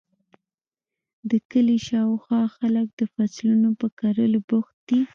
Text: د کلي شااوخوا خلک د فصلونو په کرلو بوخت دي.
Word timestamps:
د 1.29 1.31
کلي 1.51 1.77
شااوخوا 1.87 2.41
خلک 2.57 2.87
د 2.95 3.01
فصلونو 3.13 3.69
په 3.79 3.87
کرلو 3.99 4.39
بوخت 4.49 4.75
دي. 4.89 5.01